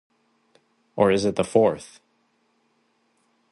[0.95, 1.99] Or is it the fourth?